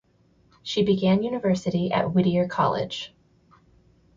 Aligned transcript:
She 0.63 0.83
began 0.83 1.21
university 1.21 1.91
at 1.91 2.11
Whittier 2.11 2.47
College. 2.47 3.13